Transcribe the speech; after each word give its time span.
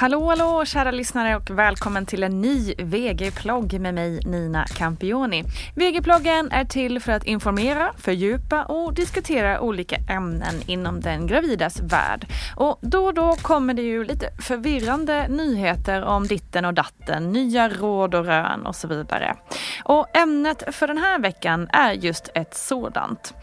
Hallå, 0.00 0.28
hallå 0.28 0.64
kära 0.64 0.90
lyssnare 0.90 1.36
och 1.36 1.50
välkommen 1.50 2.06
till 2.06 2.22
en 2.22 2.40
ny 2.40 2.74
VG-plogg 2.78 3.80
med 3.80 3.94
mig 3.94 4.20
Nina 4.24 4.64
Campioni. 4.66 5.44
VG-ploggen 5.76 6.50
är 6.52 6.64
till 6.64 7.00
för 7.00 7.12
att 7.12 7.24
informera, 7.24 7.92
fördjupa 7.98 8.64
och 8.64 8.94
diskutera 8.94 9.60
olika 9.60 9.96
ämnen 10.08 10.54
inom 10.66 11.00
den 11.00 11.26
gravidas 11.26 11.80
värld. 11.80 12.26
Och 12.56 12.78
då 12.80 13.04
och 13.04 13.14
då 13.14 13.36
kommer 13.36 13.74
det 13.74 13.82
ju 13.82 14.04
lite 14.04 14.30
förvirrande 14.42 15.28
nyheter 15.28 16.02
om 16.02 16.26
ditten 16.26 16.64
och 16.64 16.74
datten, 16.74 17.32
nya 17.32 17.68
råd 17.68 18.14
och 18.14 18.24
rön 18.24 18.66
och 18.66 18.76
så 18.76 18.88
vidare. 18.88 19.36
Och 19.84 20.16
ämnet 20.16 20.74
för 20.74 20.88
den 20.88 20.98
här 20.98 21.18
veckan 21.18 21.68
är 21.72 21.92
just 21.92 22.28
ett 22.34 22.54
sådant. 22.54 23.34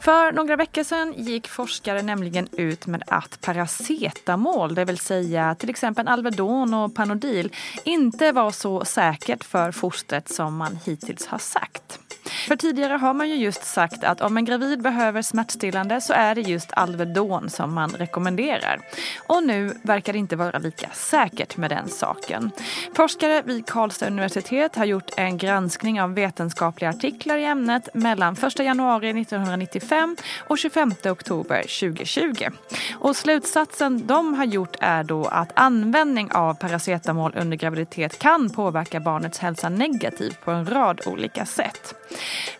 För 0.00 0.32
några 0.32 0.56
veckor 0.56 0.82
sedan 0.82 1.14
gick 1.16 1.48
forskare 1.48 2.02
nämligen 2.02 2.48
ut 2.52 2.86
med 2.86 3.02
att 3.06 3.40
paracetamol, 3.40 4.74
det 4.74 4.84
vill 4.84 4.98
säga 4.98 5.54
till 5.54 5.70
exempel 5.70 6.03
Alvedon 6.08 6.74
och 6.74 6.94
Panodil, 6.94 7.52
inte 7.84 8.32
var 8.32 8.50
så 8.50 8.84
säkert 8.84 9.44
för 9.44 9.72
fostret 9.72 10.28
som 10.28 10.56
man 10.56 10.78
hittills 10.84 11.26
har 11.26 11.38
sagt. 11.38 12.03
För 12.48 12.56
tidigare 12.56 12.92
har 12.92 13.14
man 13.14 13.28
ju 13.28 13.34
just 13.34 13.64
sagt 13.64 14.04
att 14.04 14.20
om 14.20 14.36
en 14.36 14.44
gravid 14.44 14.82
behöver 14.82 15.22
smärtstillande 15.22 16.00
så 16.00 16.12
är 16.12 16.34
det 16.34 16.40
just 16.40 16.72
Alvedon 16.72 17.50
som 17.50 17.74
man 17.74 17.90
rekommenderar. 17.90 18.80
Och 19.26 19.42
nu 19.42 19.74
verkar 19.82 20.12
det 20.12 20.18
inte 20.18 20.36
vara 20.36 20.58
lika 20.58 20.88
säkert 20.92 21.56
med 21.56 21.70
den 21.70 21.88
saken. 21.88 22.50
Forskare 22.94 23.42
vid 23.42 23.66
Karlstad 23.66 24.06
universitet 24.06 24.76
har 24.76 24.84
gjort 24.84 25.10
en 25.16 25.38
granskning 25.38 26.00
av 26.00 26.14
vetenskapliga 26.14 26.90
artiklar 26.90 27.38
i 27.38 27.44
ämnet 27.44 27.88
mellan 27.94 28.34
1 28.34 28.58
januari 28.58 29.20
1995 29.20 30.16
och 30.48 30.58
25 30.58 30.92
oktober 31.04 31.62
2020. 31.80 32.44
Och 32.98 33.16
slutsatsen 33.16 34.06
de 34.06 34.34
har 34.34 34.44
gjort 34.44 34.76
är 34.80 35.04
då 35.04 35.24
att 35.24 35.52
användning 35.54 36.32
av 36.32 36.54
paracetamol 36.54 37.32
under 37.36 37.56
graviditet 37.56 38.18
kan 38.18 38.50
påverka 38.50 39.00
barnets 39.00 39.38
hälsa 39.38 39.68
negativt 39.68 40.40
på 40.44 40.50
en 40.50 40.66
rad 40.66 41.00
olika 41.06 41.46
sätt. 41.46 41.94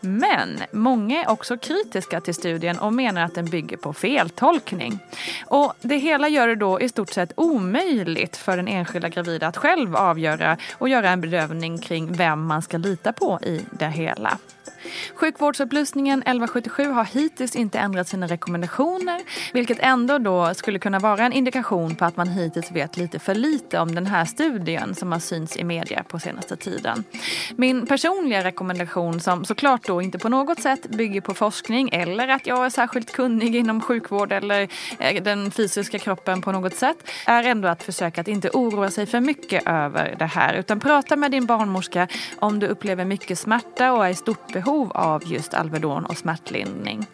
Men 0.00 0.62
många 0.70 1.22
är 1.22 1.30
också 1.30 1.56
kritiska 1.56 2.20
till 2.20 2.34
studien 2.34 2.78
och 2.78 2.92
menar 2.92 3.22
att 3.22 3.34
den 3.34 3.44
bygger 3.44 3.76
på 3.76 3.92
feltolkning. 3.92 4.98
Och 5.46 5.72
det 5.80 5.96
hela 5.96 6.28
gör 6.28 6.48
det 6.48 6.56
då 6.56 6.80
i 6.80 6.88
stort 6.88 7.10
sett 7.10 7.32
omöjligt 7.36 8.36
för 8.36 8.56
den 8.56 8.68
enskilda 8.68 9.08
gravida 9.08 9.46
att 9.46 9.56
själv 9.56 9.96
avgöra 9.96 10.56
och 10.78 10.88
göra 10.88 11.10
en 11.10 11.20
bedömning 11.20 11.78
kring 11.78 12.12
vem 12.12 12.46
man 12.46 12.62
ska 12.62 12.76
lita 12.76 13.12
på 13.12 13.38
i 13.42 13.60
det 13.70 13.88
hela. 13.88 14.38
Sjukvårdsupplysningen 15.22 16.18
1177 16.18 16.84
har 16.84 17.04
hittills 17.04 17.56
inte 17.56 17.78
ändrat 17.78 18.08
sina 18.08 18.26
rekommendationer 18.26 19.20
vilket 19.52 19.78
ändå 19.80 20.18
då 20.18 20.54
skulle 20.54 20.78
kunna 20.78 20.98
vara 20.98 21.26
en 21.26 21.32
indikation 21.32 21.94
på 21.94 22.04
att 22.04 22.16
man 22.16 22.28
hittills 22.28 22.72
vet 22.72 22.96
lite 22.96 23.18
för 23.18 23.34
lite 23.34 23.78
om 23.78 23.94
den 23.94 24.06
här 24.06 24.24
studien 24.24 24.94
som 24.94 25.12
har 25.12 25.18
synts 25.18 25.56
i 25.56 25.64
media 25.64 26.04
på 26.08 26.18
senaste 26.18 26.56
tiden. 26.56 27.04
Min 27.56 27.86
personliga 27.86 28.44
rekommendation 28.44 29.20
som 29.20 29.44
såklart 29.44 29.86
då 29.86 30.02
inte 30.02 30.18
på 30.18 30.28
något 30.28 30.60
sätt 30.60 30.90
bygger 30.90 31.20
på 31.20 31.34
forskning 31.34 31.88
eller 31.92 32.28
att 32.28 32.46
jag 32.46 32.66
är 32.66 32.70
särskilt 32.70 33.12
kunnig 33.12 33.56
inom 33.56 33.80
sjukvård 33.80 34.32
eller 34.32 34.68
eh, 34.98 35.22
den 35.22 35.50
fysiska 35.50 35.98
kroppen 35.98 36.42
på 36.42 36.52
något 36.52 36.74
sätt 36.74 37.10
är 37.26 37.42
ändå 37.44 37.68
att 37.68 37.82
försöka 37.82 38.20
att 38.20 38.28
inte 38.28 38.50
oroa 38.50 38.90
sig 38.90 39.06
för 39.06 39.20
mycket 39.20 39.66
över 39.66 40.16
det 40.18 40.26
här 40.26 40.54
utan 40.54 40.80
prata 40.80 41.16
med 41.16 41.30
din 41.30 41.46
barnmorska 41.46 42.08
om 42.38 42.58
du 42.58 42.66
upplever 42.66 43.04
mycket 43.04 43.38
smärta 43.38 43.92
och 43.92 44.06
är 44.06 44.10
i 44.10 44.14
stort 44.14 44.52
behov 44.52 44.92
av 44.92 45.11
just 45.24 45.54
Alvedon 45.54 46.04
och 46.04 46.16
smärtlindring. 46.16 47.06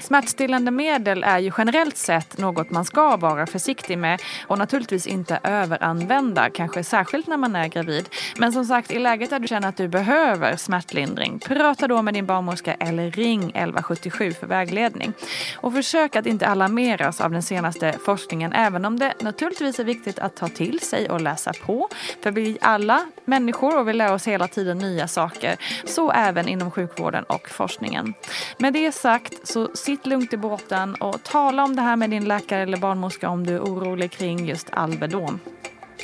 Smärtstillande 0.00 0.70
medel 0.70 1.24
är 1.24 1.38
ju 1.38 1.52
generellt 1.58 1.96
sett 1.96 2.38
något 2.38 2.70
man 2.70 2.84
ska 2.84 3.16
vara 3.16 3.46
försiktig 3.46 3.98
med 3.98 4.22
och 4.46 4.58
naturligtvis 4.58 5.06
inte 5.06 5.40
överanvända, 5.42 6.50
kanske 6.50 6.84
särskilt 6.84 7.26
när 7.26 7.36
man 7.36 7.56
är 7.56 7.68
gravid. 7.68 8.08
Men 8.38 8.52
som 8.52 8.64
sagt, 8.64 8.90
i 8.90 8.98
läget 8.98 9.30
där 9.30 9.38
du 9.38 9.48
känner 9.48 9.68
att 9.68 9.76
du 9.76 9.88
behöver 9.88 10.56
smärtlindring, 10.56 11.38
prata 11.38 11.82
Prata 11.82 11.94
då 11.94 12.02
med 12.02 12.14
din 12.14 12.26
barnmorska 12.26 12.74
eller 12.74 13.10
ring 13.10 13.42
1177 13.42 14.32
för 14.32 14.46
vägledning. 14.46 15.12
Och 15.56 15.72
försök 15.72 16.16
att 16.16 16.26
inte 16.26 16.46
alarmeras 16.46 17.20
av 17.20 17.30
den 17.30 17.42
senaste 17.42 17.92
forskningen 18.04 18.52
även 18.52 18.84
om 18.84 18.98
det 18.98 19.14
naturligtvis 19.20 19.80
är 19.80 19.84
viktigt 19.84 20.18
att 20.18 20.36
ta 20.36 20.48
till 20.48 20.80
sig 20.80 21.10
och 21.10 21.20
läsa 21.20 21.52
på. 21.52 21.88
För 22.22 22.30
vi 22.30 22.58
alla 22.60 23.06
människor 23.24 23.78
och 23.78 23.88
vi 23.88 23.92
lär 23.92 24.12
oss 24.12 24.26
hela 24.26 24.48
tiden 24.48 24.78
nya 24.78 25.08
saker. 25.08 25.56
Så 25.84 26.12
även 26.12 26.48
inom 26.48 26.70
sjukvården 26.70 27.21
och 27.22 27.48
forskningen. 27.48 28.14
Med 28.58 28.72
det 28.72 28.92
sagt 28.92 29.48
så 29.48 29.68
sitt 29.74 30.06
lugnt 30.06 30.32
i 30.32 30.36
båten 30.36 30.94
och 30.94 31.22
tala 31.22 31.64
om 31.64 31.76
det 31.76 31.82
här 31.82 31.96
med 31.96 32.10
din 32.10 32.24
läkare 32.24 32.62
eller 32.62 32.78
barnmorska 32.78 33.28
om 33.28 33.46
du 33.46 33.54
är 33.54 33.60
orolig 33.60 34.10
kring 34.10 34.46
just 34.46 34.70
Alvedon. 34.72 35.40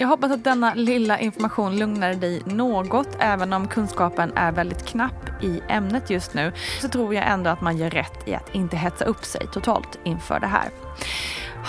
Jag 0.00 0.08
hoppas 0.08 0.32
att 0.32 0.44
denna 0.44 0.74
lilla 0.74 1.18
information 1.18 1.78
lugnar 1.78 2.14
dig 2.14 2.42
något. 2.46 3.08
Även 3.18 3.52
om 3.52 3.68
kunskapen 3.68 4.32
är 4.36 4.52
väldigt 4.52 4.86
knapp 4.86 5.42
i 5.42 5.60
ämnet 5.68 6.10
just 6.10 6.34
nu 6.34 6.52
så 6.80 6.88
tror 6.88 7.14
jag 7.14 7.28
ändå 7.28 7.50
att 7.50 7.60
man 7.60 7.76
gör 7.76 7.90
rätt 7.90 8.28
i 8.28 8.34
att 8.34 8.54
inte 8.54 8.76
hetsa 8.76 9.04
upp 9.04 9.24
sig 9.24 9.46
totalt 9.52 9.98
inför 10.04 10.40
det 10.40 10.46
här. 10.46 10.68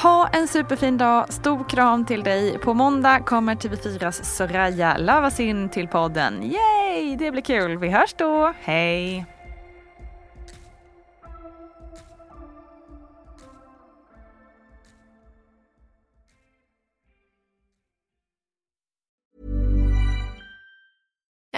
Ha 0.03 0.27
en 0.27 0.47
superfin 0.47 0.97
dag. 0.97 1.33
Stor 1.33 1.69
kram 1.69 2.05
till 2.05 2.23
dig. 2.23 2.57
På 2.57 2.73
måndag 2.73 3.19
kommer 3.19 3.55
TV4s 3.55 4.23
Soraya 4.23 4.97
lavas 4.97 5.39
in 5.39 5.69
till 5.69 5.87
podden. 5.87 6.43
Yay! 6.43 7.15
Det 7.15 7.31
blir 7.31 7.41
kul. 7.41 7.77
Vi 7.77 7.89
hörs 7.89 8.13
då. 8.13 8.53
Hej! 8.61 9.25